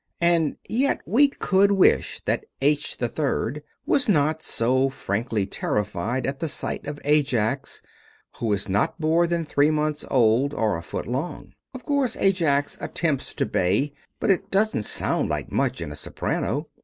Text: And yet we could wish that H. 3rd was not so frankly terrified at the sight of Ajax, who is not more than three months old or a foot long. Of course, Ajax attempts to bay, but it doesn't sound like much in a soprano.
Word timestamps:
And 0.19 0.57
yet 0.67 1.01
we 1.05 1.27
could 1.27 1.73
wish 1.73 2.23
that 2.25 2.47
H. 2.59 2.97
3rd 2.97 3.61
was 3.85 4.09
not 4.09 4.41
so 4.41 4.89
frankly 4.89 5.45
terrified 5.45 6.25
at 6.25 6.39
the 6.39 6.47
sight 6.47 6.87
of 6.87 6.97
Ajax, 7.05 7.83
who 8.37 8.51
is 8.51 8.67
not 8.67 8.99
more 8.99 9.27
than 9.27 9.45
three 9.45 9.69
months 9.69 10.03
old 10.09 10.55
or 10.55 10.75
a 10.75 10.81
foot 10.81 11.05
long. 11.05 11.53
Of 11.75 11.85
course, 11.85 12.17
Ajax 12.17 12.79
attempts 12.81 13.35
to 13.35 13.45
bay, 13.45 13.93
but 14.19 14.31
it 14.31 14.49
doesn't 14.49 14.85
sound 14.85 15.29
like 15.29 15.51
much 15.51 15.81
in 15.81 15.91
a 15.91 15.95
soprano. 15.95 16.67